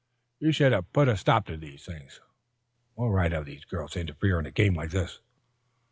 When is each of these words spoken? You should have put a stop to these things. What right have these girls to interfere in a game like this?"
You 0.39 0.51
should 0.51 0.71
have 0.71 0.91
put 0.93 1.07
a 1.09 1.15
stop 1.15 1.45
to 1.45 1.57
these 1.57 1.85
things. 1.85 2.21
What 2.95 3.09
right 3.09 3.31
have 3.31 3.45
these 3.45 3.65
girls 3.65 3.91
to 3.91 3.99
interfere 4.01 4.39
in 4.39 4.47
a 4.47 4.51
game 4.51 4.73
like 4.73 4.89
this?" 4.89 5.19